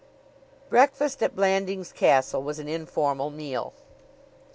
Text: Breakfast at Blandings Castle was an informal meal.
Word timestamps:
Breakfast 0.67 1.21
at 1.21 1.35
Blandings 1.35 1.91
Castle 1.91 2.41
was 2.41 2.57
an 2.57 2.67
informal 2.67 3.29
meal. 3.29 3.71